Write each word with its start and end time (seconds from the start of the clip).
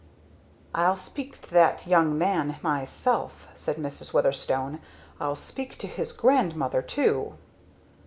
"I'll 0.73 0.97
speak 0.97 1.39
to 1.39 1.51
that 1.51 1.85
young 1.85 2.17
man 2.17 2.57
myself," 2.63 3.49
said 3.53 3.75
Mrs. 3.75 4.13
Weatherstone. 4.15 4.79
"I'll 5.19 5.35
speak 5.35 5.77
to 5.77 5.85
his 5.85 6.11
grandmother 6.11 6.81
too!" 6.81 7.35